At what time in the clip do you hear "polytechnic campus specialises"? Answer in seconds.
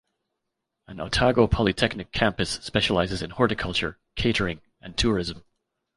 1.45-3.21